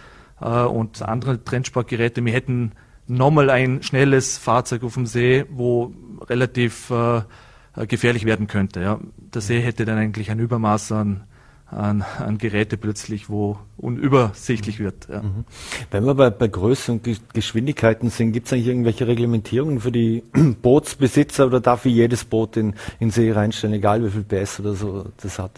[0.40, 2.24] äh, und andere Trendsportgeräte.
[2.24, 2.72] Wir hätten
[3.06, 5.92] nochmal ein schnelles Fahrzeug auf dem See, wo
[6.28, 7.22] relativ äh,
[7.86, 8.80] gefährlich werden könnte.
[8.80, 9.00] Ja.
[9.16, 11.24] Der See hätte dann eigentlich ein Übermaß an
[11.70, 15.08] an, an Geräte plötzlich, wo unübersichtlich wird.
[15.08, 15.22] Ja.
[15.22, 15.44] Mhm.
[15.90, 20.22] Wenn wir bei, bei Größe und Geschwindigkeiten sind, gibt es eigentlich irgendwelche Reglementierungen für die
[20.62, 24.74] Bootsbesitzer oder darf ich jedes Boot in, in See reinstellen, egal wie viel PS oder
[24.74, 25.52] so das hat?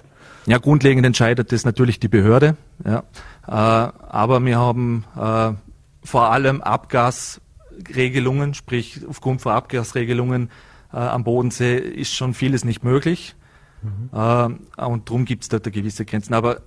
[0.47, 2.57] Ja, grundlegend entscheidet das natürlich die Behörde.
[2.85, 3.05] Ja.
[3.47, 5.53] Äh, aber wir haben äh,
[6.05, 10.51] vor allem Abgasregelungen, sprich aufgrund von Abgasregelungen
[10.93, 13.35] äh, am Bodensee ist schon vieles nicht möglich.
[13.83, 14.59] Mhm.
[14.77, 16.35] Und darum gibt es da gewisse Grenzen.
[16.35, 16.63] Aber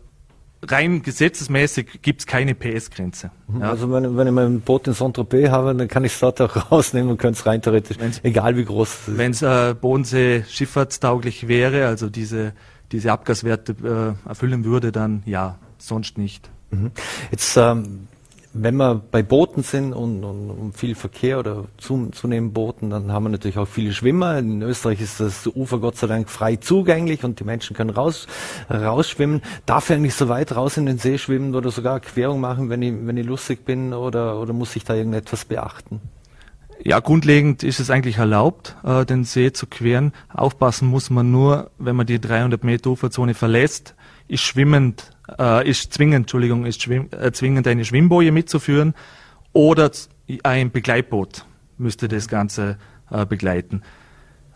[0.71, 3.31] rein gesetzesmäßig gibt es keine PS-Grenze.
[3.47, 3.61] Mhm.
[3.61, 3.69] Ja.
[3.69, 6.71] Also wenn, wenn ich mein Boot in Saint-Tropez habe, dann kann ich es dort auch
[6.71, 9.17] rausnehmen und könnte es rein theoretisch, wenn's, egal wie groß es ist.
[9.17, 12.53] Wenn es äh, Bodensee schifffahrtstauglich wäre, also diese,
[12.91, 16.49] diese Abgaswerte äh, erfüllen würde, dann ja, sonst nicht.
[16.71, 16.91] Mhm.
[17.31, 18.07] Jetzt ähm,
[18.57, 23.11] wenn wir bei Booten sind und, und, und viel Verkehr oder zu, zunehmend Booten, dann
[23.11, 24.39] haben wir natürlich auch viele Schwimmer.
[24.39, 28.27] In Österreich ist das Ufer Gott sei Dank frei zugänglich und die Menschen können raus,
[28.69, 29.41] rausschwimmen.
[29.65, 32.81] Darf ich eigentlich so weit raus in den See schwimmen oder sogar Querung machen, wenn
[32.81, 35.99] ich, wenn ich lustig bin oder, oder muss ich da irgendetwas beachten?
[36.81, 40.13] Ja, grundlegend ist es eigentlich erlaubt, äh, den See zu queren.
[40.33, 43.95] Aufpassen muss man nur, wenn man die 300 Meter Uferzone verlässt,
[44.27, 48.93] ist schwimmend, äh, ist zwingend, Entschuldigung, ist äh, zwingend eine Schwimmboje mitzuführen
[49.53, 49.91] oder
[50.43, 51.45] ein Begleitboot
[51.77, 52.77] müsste das Ganze
[53.09, 53.81] äh, begleiten.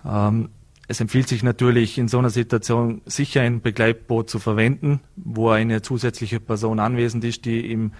[0.06, 0.50] Ähm,
[0.88, 5.82] es empfiehlt sich natürlich in so einer Situation sicher ein Begleitboot zu verwenden, wo eine
[5.82, 7.92] zusätzliche Person anwesend ist, die im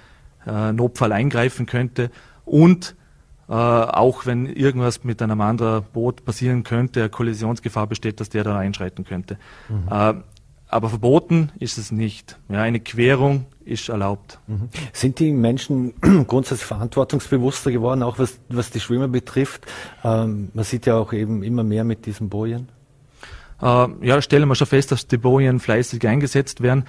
[0.48, 2.10] äh, Notfall eingreifen könnte
[2.46, 2.96] und
[3.48, 8.58] äh, auch wenn irgendwas mit einem anderen Boot passieren könnte, Kollisionsgefahr besteht, dass der da
[8.58, 9.38] einschreiten könnte.
[9.70, 10.24] Mhm.
[10.72, 12.38] Aber verboten ist es nicht.
[12.48, 14.40] Ja, eine Querung ist erlaubt.
[14.46, 14.70] Mhm.
[14.94, 15.94] Sind die Menschen
[16.28, 19.66] grundsätzlich verantwortungsbewusster geworden, auch was, was die Schwimmer betrifft?
[20.04, 22.70] Ähm, man sieht ja auch eben immer mehr mit diesen Bojen.
[23.60, 26.86] Äh, ja, stellen wir schon fest, dass die Bojen fleißig eingesetzt werden.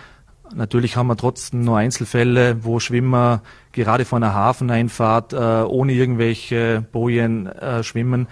[0.55, 6.85] Natürlich haben wir trotzdem nur Einzelfälle, wo Schwimmer gerade von einer Hafeneinfahrt äh, ohne irgendwelche
[6.93, 8.29] Bojen äh, schwimmen.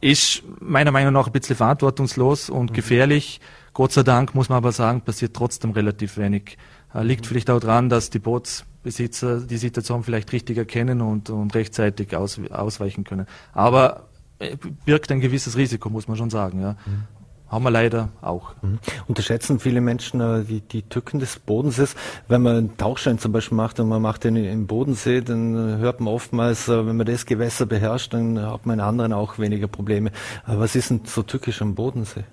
[0.00, 2.74] Ist meiner Meinung nach ein bisschen verantwortungslos und mhm.
[2.74, 3.40] gefährlich.
[3.72, 6.58] Gott sei Dank muss man aber sagen, passiert trotzdem relativ wenig.
[6.94, 7.28] Äh, liegt mhm.
[7.28, 12.40] vielleicht auch daran, dass die Bootsbesitzer die Situation vielleicht richtig erkennen und, und rechtzeitig aus,
[12.50, 13.26] ausweichen können.
[13.52, 16.60] Aber äh, birgt ein gewisses Risiko, muss man schon sagen.
[16.60, 16.72] Ja.
[16.86, 18.54] Mhm haben wir leider auch.
[18.62, 18.78] Mhm.
[19.08, 21.96] Unterschätzen viele Menschen äh, die, die Tücken des Bodensees.
[22.28, 25.76] Wenn man einen Tauchschein zum Beispiel macht und man macht den im Bodensee, dann äh,
[25.78, 29.38] hört man oftmals, äh, wenn man das Gewässer beherrscht, dann hat man in anderen auch
[29.38, 30.12] weniger Probleme.
[30.44, 32.24] Aber was ist denn so tückisch am Bodensee?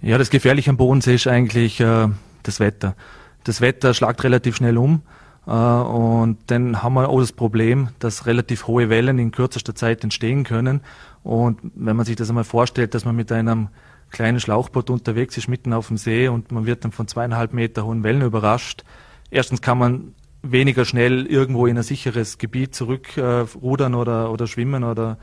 [0.00, 2.08] Ja, das Gefährliche am Bodensee ist eigentlich äh,
[2.44, 2.94] das Wetter.
[3.44, 5.02] Das Wetter schlagt relativ schnell um.
[5.46, 10.04] Äh, und dann haben wir auch das Problem, dass relativ hohe Wellen in kürzester Zeit
[10.04, 10.82] entstehen können.
[11.24, 13.68] Und wenn man sich das einmal vorstellt, dass man mit einem
[14.10, 17.84] kleinen Schlauchboot unterwegs ist, mitten auf dem See und man wird dann von zweieinhalb Meter
[17.84, 18.84] hohen Wellen überrascht.
[19.30, 24.84] Erstens kann man weniger schnell irgendwo in ein sicheres Gebiet zurückrudern äh, oder, oder schwimmen
[24.84, 25.18] oder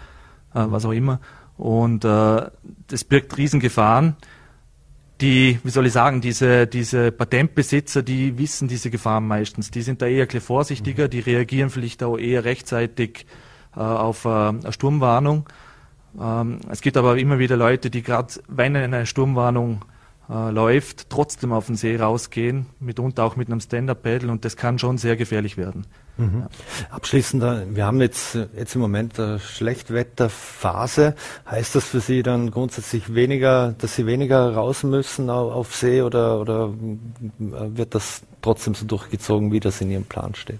[0.54, 1.20] äh, was auch immer.
[1.58, 2.50] Und äh,
[2.88, 4.18] das birgt Riesengefahren.
[5.22, 9.72] Die, wie soll ich sagen, diese, diese Patentbesitzer, die wissen diese Gefahren meistens.
[9.72, 13.26] Die sind da eher vorsichtiger, die reagieren vielleicht auch eher rechtzeitig
[13.76, 15.48] äh, auf äh, eine Sturmwarnung.
[16.20, 19.86] Ähm, es gibt aber immer wieder Leute, die gerade, wenn eine Sturmwarnung
[20.30, 24.80] äh, läuft, trotzdem auf den See rausgehen, mitunter auch mit einem Stand-Up-Paddle und das kann
[24.80, 25.86] schon sehr gefährlich werden.
[26.18, 26.46] Mhm.
[26.90, 27.44] Abschließend,
[27.76, 31.16] wir haben jetzt, jetzt im Moment eine Schlechtwetterphase.
[31.50, 36.40] Heißt das für Sie dann grundsätzlich weniger, dass Sie weniger raus müssen auf See oder,
[36.40, 36.74] oder
[37.40, 40.60] äh, wird das trotzdem so durchgezogen, wie das in Ihrem Plan steht?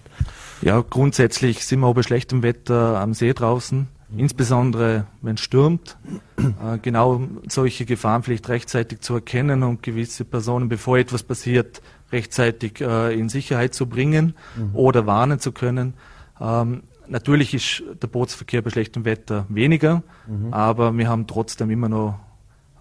[0.62, 3.88] Ja, grundsätzlich sind wir auch bei schlechtem Wetter am See draußen.
[4.18, 5.98] Insbesondere wenn es stürmt,
[6.38, 12.82] äh, genau solche Gefahren vielleicht rechtzeitig zu erkennen und gewisse Personen, bevor etwas passiert, rechtzeitig
[12.82, 14.76] äh, in Sicherheit zu bringen mhm.
[14.76, 15.94] oder warnen zu können.
[16.40, 20.54] Ähm, natürlich ist der Bootsverkehr bei schlechtem Wetter weniger, mhm.
[20.54, 22.20] aber wir haben trotzdem immer noch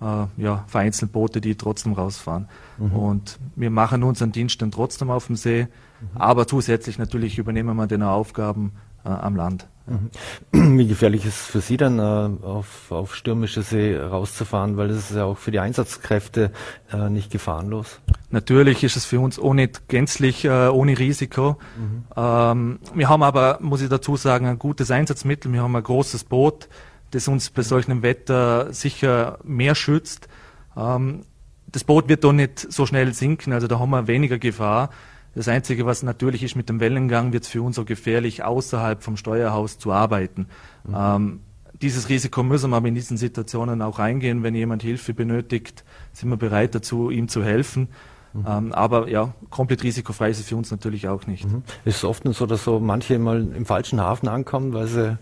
[0.00, 2.48] äh, ja, vereinzelt Boote, die trotzdem rausfahren.
[2.78, 2.92] Mhm.
[2.92, 6.08] Und wir machen unseren Dienst dann trotzdem auf dem See, mhm.
[6.14, 8.72] aber zusätzlich natürlich übernehmen wir dann Aufgaben
[9.04, 9.66] äh, am Land.
[9.86, 10.10] Mhm.
[10.78, 15.10] Wie gefährlich ist es für Sie dann, äh, auf, auf stürmische See rauszufahren, weil das
[15.10, 16.52] ist ja auch für die Einsatzkräfte
[16.92, 18.00] äh, nicht gefahrenlos?
[18.30, 21.58] Natürlich ist es für uns nicht gänzlich äh, ohne Risiko.
[21.76, 22.04] Mhm.
[22.16, 25.52] Ähm, wir haben aber, muss ich dazu sagen, ein gutes Einsatzmittel.
[25.52, 26.68] Wir haben ein großes Boot,
[27.10, 30.28] das uns bei solchem Wetter sicher mehr schützt.
[30.76, 31.22] Ähm,
[31.66, 34.90] das Boot wird doch nicht so schnell sinken, also da haben wir weniger Gefahr.
[35.34, 39.02] Das Einzige, was natürlich ist mit dem Wellengang, wird es für uns so gefährlich, außerhalb
[39.02, 40.46] vom Steuerhaus zu arbeiten.
[40.84, 40.94] Mhm.
[40.96, 41.40] Ähm,
[41.82, 44.42] dieses Risiko müssen wir aber in diesen Situationen auch eingehen.
[44.42, 47.88] Wenn jemand Hilfe benötigt, sind wir bereit dazu, ihm zu helfen.
[48.32, 48.44] Mhm.
[48.48, 51.46] Ähm, aber ja, komplett risikofrei ist es für uns natürlich auch nicht.
[51.46, 51.62] Mhm.
[51.84, 55.18] Ist es oft so, dass so manche mal im falschen Hafen ankommen, weil sie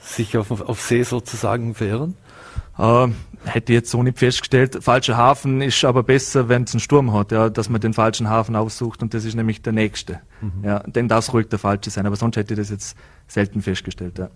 [0.00, 2.14] sich auf, auf See sozusagen verirren?
[2.78, 3.08] Äh,
[3.44, 4.78] hätte jetzt so nicht festgestellt.
[4.80, 8.28] Falscher Hafen ist aber besser, wenn es einen Sturm hat, ja, dass man den falschen
[8.28, 10.20] Hafen aussucht und das ist nämlich der nächste.
[10.40, 10.64] Mhm.
[10.64, 14.18] Ja, denn das ruhig der falsche sein, aber sonst hätte ich das jetzt selten festgestellt.
[14.18, 14.28] Ja.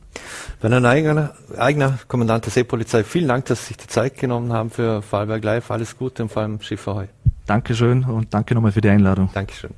[0.61, 4.71] Werner eigener, eigener Kommandant der Seepolizei, vielen Dank, dass Sie sich die Zeit genommen haben
[4.71, 5.71] für Fallberg Live.
[5.71, 7.07] Alles Gute und vor allem Schiff Ahoi.
[7.47, 9.31] Dankeschön und danke nochmal für die Einladung.
[9.35, 9.71] Dankeschön.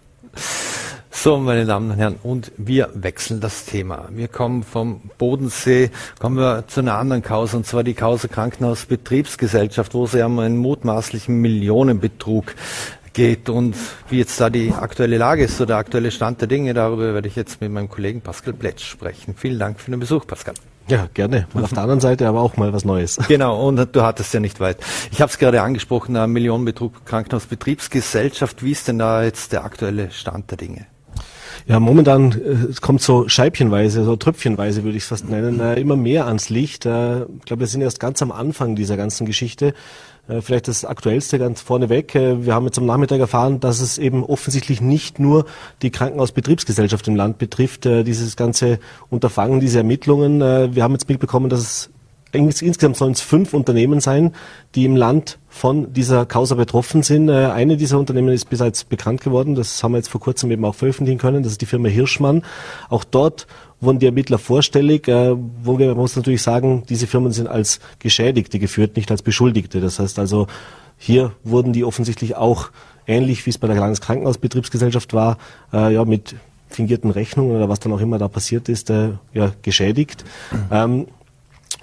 [1.18, 4.11] So, meine Damen und Herren, und wir wechseln das Thema.
[4.11, 9.94] Wir kommen vom Bodensee, kommen wir zu einer anderen Causa, und zwar die Causa Krankenhausbetriebsgesellschaft,
[9.94, 12.55] wo es ja um einen mutmaßlichen Millionenbetrug
[13.14, 13.74] geht und
[14.11, 17.26] wie jetzt da die aktuelle Lage ist, so der aktuelle Stand der Dinge, darüber werde
[17.26, 19.35] ich jetzt mit meinem Kollegen Pascal Pletsch sprechen.
[19.37, 20.55] Vielen Dank für den Besuch, Pascal.
[20.87, 21.48] Ja, gerne.
[21.55, 23.18] Mal auf der anderen Seite aber auch mal was Neues.
[23.26, 24.76] Genau, und du hattest ja nicht weit.
[25.11, 28.62] Ich habe es gerade angesprochen, Millionenbetrug Krankenhausbetriebsgesellschaft.
[28.62, 30.87] Wie ist denn da jetzt der aktuelle Stand der Dinge?
[31.66, 35.81] Ja, momentan äh, es kommt so scheibchenweise, so tröpfchenweise würde ich es fast nennen, äh,
[35.81, 36.87] immer mehr ans Licht.
[36.87, 39.74] Äh, ich glaube, wir sind erst ganz am Anfang dieser ganzen Geschichte.
[40.29, 42.14] Äh, vielleicht das Aktuellste ganz vorneweg.
[42.14, 45.46] Äh, wir haben jetzt am Nachmittag erfahren, dass es eben offensichtlich nicht nur
[45.83, 48.79] die Krankenhausbetriebsgesellschaft im Land betrifft, äh, dieses ganze
[49.11, 50.40] Unterfangen, diese Ermittlungen.
[50.74, 51.90] Wir haben jetzt mitbekommen, dass es
[52.33, 54.33] insgesamt sollen es fünf Unternehmen sein,
[54.75, 57.29] die im Land von dieser Causa betroffen sind.
[57.29, 59.55] Äh, eine dieser Unternehmen ist bereits bekannt geworden.
[59.55, 61.43] Das haben wir jetzt vor kurzem eben auch veröffentlichen können.
[61.43, 62.43] Das ist die Firma Hirschmann.
[62.89, 63.47] Auch dort
[63.81, 65.09] wurden die Ermittler vorstellig.
[65.09, 69.23] Äh, wo wir, man muss natürlich sagen, diese Firmen sind als Geschädigte geführt, nicht als
[69.23, 69.81] Beschuldigte.
[69.81, 70.47] Das heißt also,
[70.99, 72.71] hier wurden die offensichtlich auch
[73.07, 75.39] ähnlich wie es bei der Landeskrankenhausbetriebsgesellschaft war,
[75.73, 76.35] äh, ja, mit
[76.69, 80.25] fingierten Rechnungen oder was dann auch immer da passiert ist, ja, geschädigt.
[80.73, 81.07] Ähm,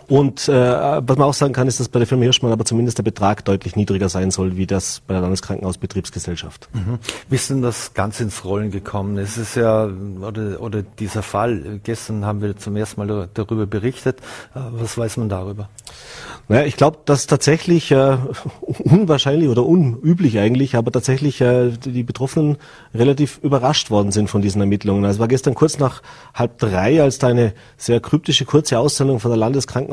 [0.07, 2.97] und äh, was man auch sagen kann, ist, dass bei der Firma Hirschmann aber zumindest
[2.97, 6.69] der Betrag deutlich niedriger sein soll, wie das bei der Landeskrankenhausbetriebsgesellschaft.
[6.73, 6.99] Mhm.
[7.29, 9.17] Wie ist denn das ganz ins Rollen gekommen?
[9.17, 9.89] Es ist ja,
[10.21, 14.19] oder, oder dieser Fall, gestern haben wir zum ersten Mal darüber berichtet.
[14.55, 15.69] Äh, was weiß man darüber?
[16.49, 18.17] Naja, ich glaube, dass tatsächlich äh,
[18.61, 22.57] unwahrscheinlich oder unüblich eigentlich, aber tatsächlich äh, die Betroffenen
[22.93, 25.05] relativ überrascht worden sind von diesen Ermittlungen.
[25.05, 26.01] Also war gestern kurz nach
[26.33, 29.37] halb drei, als da eine sehr kryptische kurze Aussendung von der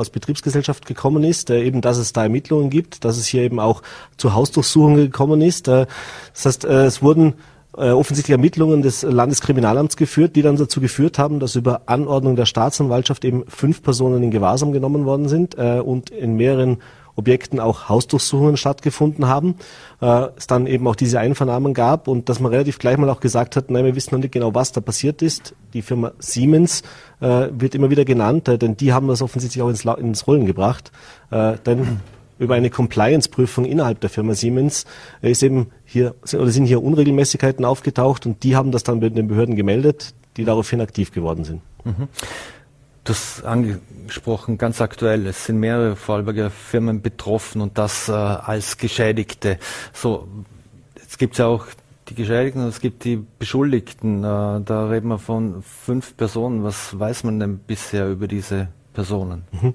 [0.00, 3.82] Landeskrankenhausbetriebsgesellschaft gekommen ist, äh, eben, dass es da Ermittlungen gibt, dass es hier eben auch
[4.16, 5.68] zu Hausdurchsuchungen gekommen ist.
[5.68, 5.86] Äh,
[6.32, 7.34] das heißt, äh, es wurden
[7.76, 12.46] äh, offensichtlich Ermittlungen des Landeskriminalamts geführt, die dann dazu geführt haben, dass über Anordnung der
[12.46, 16.78] Staatsanwaltschaft eben fünf Personen in Gewahrsam genommen worden sind äh, und in mehreren
[17.20, 19.54] Objekten auch Hausdurchsuchungen stattgefunden haben.
[20.00, 23.20] Äh, es dann eben auch diese Einvernahmen gab und dass man relativ gleich mal auch
[23.20, 25.54] gesagt hat, nein, wir wissen noch nicht genau, was da passiert ist.
[25.72, 26.82] Die Firma Siemens
[27.20, 30.46] äh, wird immer wieder genannt, äh, denn die haben das offensichtlich auch ins, ins Rollen
[30.46, 30.90] gebracht.
[31.30, 32.00] Äh, denn
[32.40, 34.86] über eine Compliance-Prüfung innerhalb der Firma Siemens
[35.20, 39.56] ist eben hier oder sind hier Unregelmäßigkeiten aufgetaucht und die haben das dann den Behörden
[39.56, 41.60] gemeldet, die daraufhin aktiv geworden sind.
[41.84, 42.08] Mhm.
[43.04, 45.26] Das angesprochen, ganz aktuell.
[45.26, 49.58] Es sind mehrere Vorarlberger Firmen betroffen und das äh, als Geschädigte.
[49.92, 50.28] So,
[50.96, 51.66] jetzt gibt es ja auch
[52.08, 54.18] die Geschädigten und es gibt die Beschuldigten.
[54.22, 56.62] Äh, da reden wir von fünf Personen.
[56.62, 59.44] Was weiß man denn bisher über diese Personen.
[59.52, 59.74] Mhm.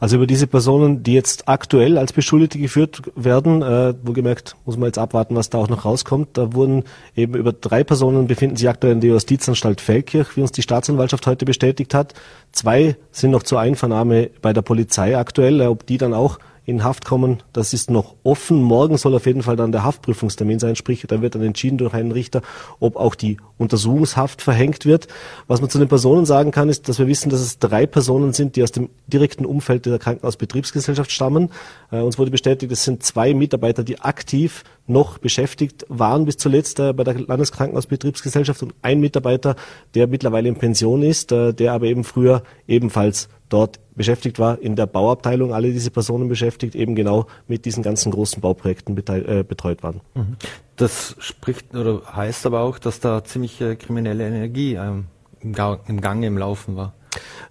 [0.00, 4.86] Also über diese Personen, die jetzt aktuell als Beschuldigte geführt werden, äh, wohlgemerkt muss man
[4.86, 6.30] jetzt abwarten, was da auch noch rauskommt.
[6.32, 10.52] Da wurden eben über drei Personen befinden sich aktuell in der Justizanstalt Feldkirch, wie uns
[10.52, 12.14] die Staatsanwaltschaft heute bestätigt hat.
[12.52, 15.60] Zwei sind noch zur Einvernahme bei der Polizei aktuell.
[15.60, 17.42] Äh, ob die dann auch in Haft kommen.
[17.52, 18.62] Das ist noch offen.
[18.62, 21.94] Morgen soll auf jeden Fall dann der Haftprüfungstermin sein, sprich, da wird dann entschieden durch
[21.94, 22.42] einen Richter,
[22.80, 25.08] ob auch die Untersuchungshaft verhängt wird.
[25.46, 28.32] Was man zu den Personen sagen kann, ist, dass wir wissen, dass es drei Personen
[28.32, 31.50] sind, die aus dem direkten Umfeld der Krankenhausbetriebsgesellschaft stammen.
[31.90, 36.78] Äh, uns wurde bestätigt, es sind zwei Mitarbeiter, die aktiv noch beschäftigt waren bis zuletzt
[36.80, 39.56] äh, bei der Landeskrankenhausbetriebsgesellschaft und ein Mitarbeiter,
[39.94, 44.76] der mittlerweile in Pension ist, äh, der aber eben früher ebenfalls dort beschäftigt war, in
[44.76, 49.82] der Bauabteilung alle diese Personen beschäftigt, eben genau mit diesen ganzen großen Bauprojekten äh, betreut
[49.82, 50.00] waren.
[50.14, 50.36] Mhm.
[50.76, 55.06] Das spricht oder heißt aber auch, dass da ziemlich kriminelle Energie ähm,
[55.40, 56.94] im, Ga im Gange im Laufen war.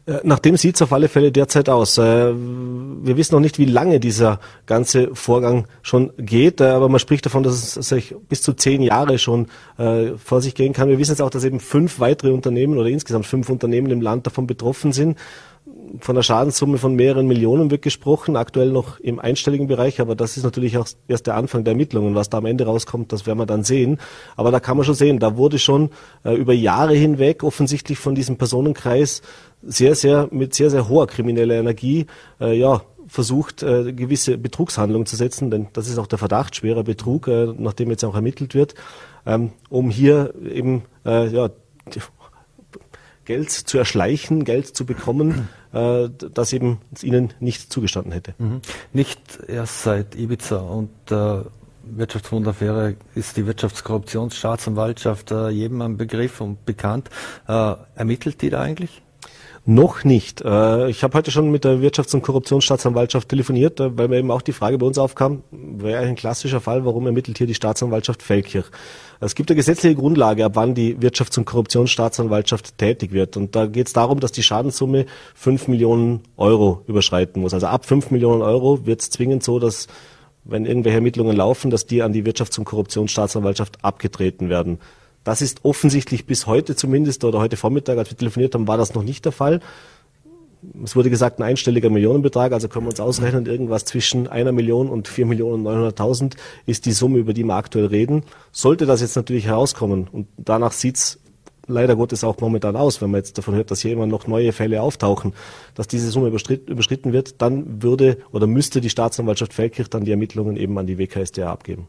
[0.06, 1.98] Äh, nach dem sieht es auf alle Fälle derzeit aus.
[1.98, 7.26] Äh, wir wissen noch nicht, wie lange dieser ganze Vorgang schon geht, aber man spricht
[7.26, 9.48] davon, dass es sich bis zu zehn Jahre schon
[10.18, 10.90] vor sich gehen kann.
[10.90, 14.28] Wir wissen jetzt auch, dass eben fünf weitere Unternehmen oder insgesamt fünf Unternehmen im Land
[14.28, 15.18] davon betroffen sind
[16.00, 20.38] von einer Schadenssumme von mehreren Millionen wird gesprochen, aktuell noch im einstelligen Bereich, aber das
[20.38, 22.16] ist natürlich auch erst der Anfang der Ermittlungen.
[22.16, 24.00] Was da am Ende rauskommt, das werden wir dann sehen.
[24.36, 25.90] Aber da kann man schon sehen, da wurde schon
[26.24, 29.22] äh, über Jahre hinweg offensichtlich von diesem Personenkreis
[29.62, 32.08] sehr, sehr, mit sehr, sehr hoher krimineller Energie,
[32.40, 36.84] äh, ja, versucht, äh, gewisse Betrugshandlungen zu setzen, denn das ist auch der Verdacht, schwerer
[36.84, 38.76] Betrug, äh, nachdem jetzt auch ermittelt wird,
[39.26, 41.50] ähm, um hier eben, äh, ja,
[43.26, 48.34] Geld zu erschleichen, Geld zu bekommen, äh, das eben ihnen nicht zugestanden hätte.
[48.38, 48.62] Mhm.
[48.94, 51.42] Nicht erst seit Ibiza und äh,
[51.86, 57.10] Wirtschaftswunderaffäre ist die Wirtschaftskorruptionsstaatsanwaltschaft äh, jedem ein Begriff und bekannt.
[57.48, 59.02] Äh, ermittelt die da eigentlich?
[59.66, 60.42] Noch nicht.
[60.42, 64.30] Äh, ich habe heute schon mit der Wirtschafts- und Korruptionsstaatsanwaltschaft telefoniert, äh, weil mir eben
[64.30, 68.22] auch die Frage bei uns aufkam, wäre ein klassischer Fall, warum ermittelt hier die Staatsanwaltschaft
[68.22, 68.66] Feldkirch?
[69.22, 73.38] Es gibt eine gesetzliche Grundlage, ab wann die Wirtschafts- und Korruptionsstaatsanwaltschaft tätig wird.
[73.38, 77.54] Und da geht es darum, dass die Schadenssumme fünf Millionen Euro überschreiten muss.
[77.54, 79.88] Also ab fünf Millionen Euro wird es zwingend so, dass
[80.44, 84.80] wenn irgendwelche Ermittlungen laufen, dass die an die Wirtschafts- und Korruptionsstaatsanwaltschaft abgetreten werden.
[85.24, 88.94] Das ist offensichtlich bis heute zumindest oder heute Vormittag, als wir telefoniert haben, war das
[88.94, 89.62] noch nicht der Fall.
[90.84, 94.90] Es wurde gesagt, ein einstelliger Millionenbetrag, also können wir uns ausrechnen, irgendwas zwischen einer Million
[94.90, 98.24] und vier Millionen neunhunderttausend ist die Summe, über die wir aktuell reden.
[98.52, 101.20] Sollte das jetzt natürlich herauskommen und danach sieht's
[101.68, 104.52] leider Gottes auch momentan aus, wenn man jetzt davon hört, dass hier immer noch neue
[104.52, 105.34] Fälle auftauchen,
[105.76, 110.58] dass diese Summe überschritten wird, dann würde oder müsste die Staatsanwaltschaft Feldkirch dann die Ermittlungen
[110.58, 111.88] eben an die WKSDA abgeben.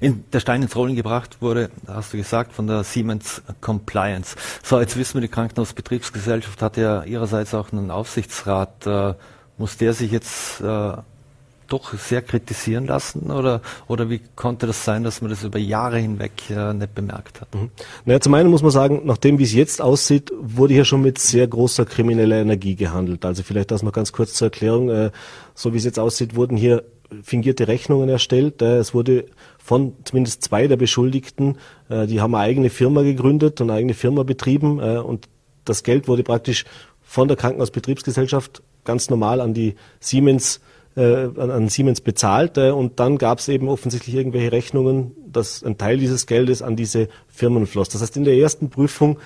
[0.00, 4.36] In der Stein ins Rollen gebracht wurde, hast du gesagt, von der Siemens Compliance.
[4.62, 8.86] So, jetzt wissen wir, die Krankenhausbetriebsgesellschaft hat ja ihrerseits auch einen Aufsichtsrat.
[8.86, 9.14] Äh,
[9.58, 10.96] muss der sich jetzt äh,
[11.68, 15.98] doch sehr kritisieren lassen oder, oder wie konnte das sein, dass man das über Jahre
[15.98, 17.54] hinweg äh, nicht bemerkt hat?
[17.54, 17.70] Mhm.
[18.04, 21.18] Naja, zum einen muss man sagen, nachdem wie es jetzt aussieht, wurde hier schon mit
[21.18, 23.24] sehr großer krimineller Energie gehandelt.
[23.24, 24.90] Also vielleicht das noch ganz kurz zur Erklärung.
[24.90, 25.10] Äh,
[25.54, 26.84] so wie es jetzt aussieht, wurden hier
[27.22, 28.62] fingierte Rechnungen erstellt.
[28.62, 29.26] Äh, es wurde
[29.58, 33.94] von zumindest zwei der Beschuldigten, äh, die haben eine eigene Firma gegründet und eine eigene
[33.94, 35.28] Firma betrieben äh, und
[35.64, 36.64] das Geld wurde praktisch
[37.02, 40.60] von der Krankenhausbetriebsgesellschaft ganz normal an die Siemens
[40.96, 45.62] äh, an, an Siemens bezahlt äh, und dann gab es eben offensichtlich irgendwelche Rechnungen, dass
[45.62, 47.88] ein Teil dieses Geldes an diese Firmen floss.
[47.88, 49.18] Das heißt, in der ersten Prüfung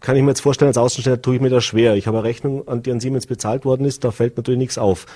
[0.00, 1.94] kann ich mir jetzt vorstellen, als Außenstehender tue ich mir das schwer.
[1.94, 4.78] Ich habe eine Rechnung, an die an Siemens bezahlt worden ist, da fällt natürlich nichts
[4.78, 5.06] auf.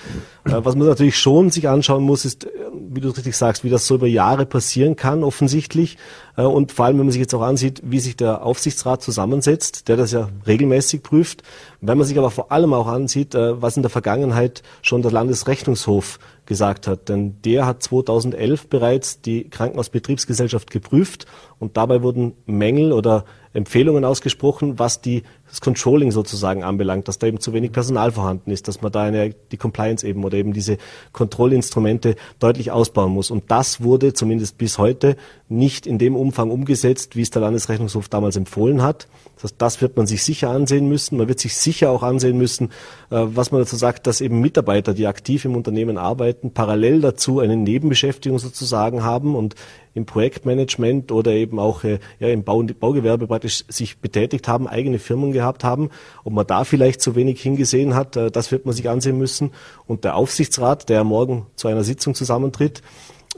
[0.45, 2.49] Äh, was man natürlich schon sich anschauen muss, ist, äh,
[2.89, 5.97] wie du richtig sagst, wie das so über Jahre passieren kann, offensichtlich.
[6.37, 9.87] Äh, und vor allem, wenn man sich jetzt auch ansieht, wie sich der Aufsichtsrat zusammensetzt,
[9.87, 11.41] der das ja regelmäßig prüft.
[11.81, 16.17] Wenn man sich aber vor allem auch ansieht, was in der Vergangenheit schon der Landesrechnungshof
[16.45, 17.09] gesagt hat.
[17.09, 21.27] Denn der hat 2011 bereits die Krankenhausbetriebsgesellschaft geprüft
[21.59, 23.25] und dabei wurden Mängel oder
[23.55, 25.23] Empfehlungen ausgesprochen, was die,
[25.55, 29.03] das Controlling sozusagen anbelangt, dass da eben zu wenig Personal vorhanden ist, dass man da
[29.03, 30.77] eine, die Compliance eben oder eben diese
[31.13, 33.31] Kontrollinstrumente deutlich ausbauen muss.
[33.31, 35.15] Und das wurde zumindest bis heute
[35.47, 39.07] nicht in dem Umfang umgesetzt, wie es der Landesrechnungshof damals empfohlen hat.
[39.35, 41.17] Das, heißt, das wird man sich sicher ansehen müssen.
[41.17, 42.71] Man wird sich sicher auch ansehen müssen,
[43.09, 47.39] äh, was man dazu sagt, dass eben Mitarbeiter, die aktiv im Unternehmen arbeiten, parallel dazu
[47.39, 49.55] eine Nebenbeschäftigung sozusagen haben und
[49.93, 54.99] im Projektmanagement oder eben auch äh, ja, im Bau, Baugewerbe praktisch sich betätigt haben, eigene
[54.99, 55.89] Firmen gehabt haben.
[56.23, 59.51] Ob man da vielleicht zu wenig hingesehen hat, äh, das wird man sich ansehen müssen.
[59.87, 62.81] Und der Aufsichtsrat, der morgen zu einer Sitzung zusammentritt,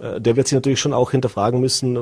[0.01, 1.99] äh, der wird sich natürlich schon auch hinterfragen müssen, äh,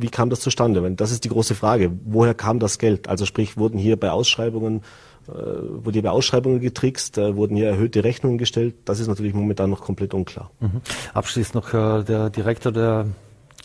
[0.00, 0.88] wie kam das zustande?
[0.92, 1.92] Das ist die große Frage.
[2.04, 3.08] Woher kam das Geld?
[3.08, 4.82] Also sprich, wurden hier bei Ausschreibungen
[5.26, 8.74] wurde hier bei Ausschreibungen getrickst, wurden hier erhöhte Rechnungen gestellt.
[8.86, 10.50] Das ist natürlich momentan noch komplett unklar.
[10.58, 10.80] Mhm.
[11.14, 13.06] Abschließend noch der Direktor der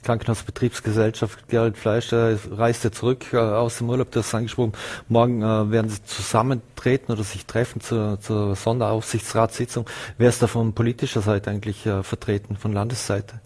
[0.06, 4.74] Krankenhausbetriebsgesellschaft Gerald Fleisch, der reist ja zurück äh, aus dem Urlaub, du hast angesprochen,
[5.10, 9.90] morgen äh, werden sie zusammentreten oder sich treffen zur, zur Sonderaufsichtsratssitzung.
[10.18, 13.42] Wer ist da von politischer Seite eigentlich äh, vertreten, von Landesseite?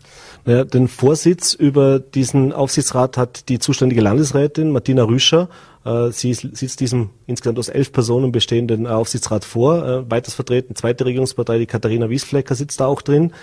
[0.45, 5.50] Naja, den Vorsitz über diesen Aufsichtsrat hat die zuständige Landesrätin Martina Rüscher.
[5.86, 9.86] Äh, sie sitzt diesem insgesamt aus elf Personen bestehenden Aufsichtsrat vor.
[9.88, 13.34] Äh, weiters vertreten, zweite Regierungspartei, die Katharina Wiesflecker sitzt da auch drin.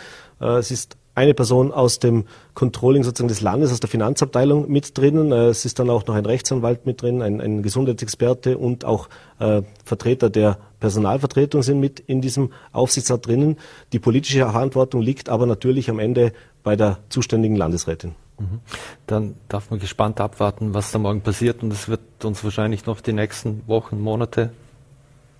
[0.40, 4.96] Äh, es ist eine Person aus dem Controlling sozusagen des Landes, aus der Finanzabteilung mit
[4.96, 5.32] drinnen.
[5.32, 9.08] Äh, es ist dann auch noch ein Rechtsanwalt mit drin, ein, ein Gesundheitsexperte und auch
[9.40, 13.56] äh, Vertreter der Personalvertretung sind mit in diesem Aufsichtsrat drinnen.
[13.94, 18.14] Die politische Verantwortung liegt aber natürlich am Ende bei der zuständigen Landesrätin.
[18.38, 18.60] Mhm.
[19.06, 23.00] Dann darf man gespannt abwarten, was da morgen passiert und es wird uns wahrscheinlich noch
[23.00, 24.50] die nächsten Wochen, Monate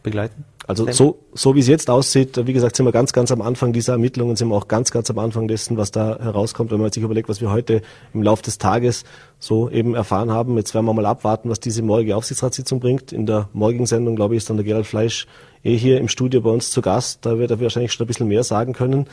[0.07, 0.45] begleiten?
[0.69, 3.73] Also so, so wie es jetzt aussieht, wie gesagt, sind wir ganz, ganz am Anfang
[3.73, 6.91] dieser Ermittlungen, sind wir auch ganz, ganz am Anfang dessen, was da herauskommt, wenn man
[6.91, 7.83] sich überlegt, was wir heute
[8.15, 9.05] im Laufe des Tages
[9.39, 10.57] so eben erfahren haben.
[10.57, 13.13] Jetzt werden wir mal abwarten, was diese morgige Aufsichtsratssitzung bringt.
[13.13, 15.27] In der morgigen Sendung, glaube ich, ist dann der Gerald Fleisch
[15.63, 17.27] eh hier im Studio bei uns zu Gast.
[17.27, 19.07] Da wird er wahrscheinlich schon ein bisschen mehr sagen können.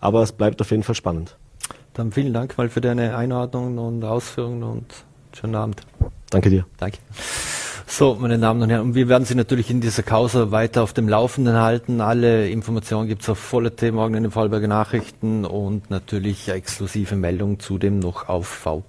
[0.00, 1.36] Aber es bleibt auf jeden Fall spannend.
[1.94, 4.86] Dann vielen Dank mal für deine Einordnungen und Ausführungen und
[5.32, 5.82] schönen Abend.
[6.30, 6.66] Danke dir.
[6.78, 6.98] Danke.
[7.88, 11.08] So, meine Damen und Herren, wir werden Sie natürlich in dieser Causa weiter auf dem
[11.08, 12.00] Laufenden halten.
[12.00, 17.60] Alle Informationen gibt es auf Vollerte morgen in den Vollberger Nachrichten und natürlich exklusive Meldungen
[17.60, 18.82] zudem noch auf V+.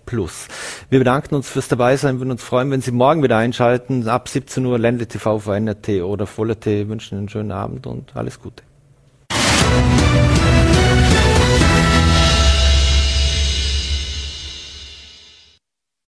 [0.89, 4.09] Wir bedanken uns fürs Dabeisein, würden uns freuen, wenn Sie morgen wieder einschalten.
[4.09, 6.89] Ab 17 Uhr Ländle TV auf NRT oder Vollerte.
[6.89, 8.63] Wünschen einen schönen Abend und alles Gute.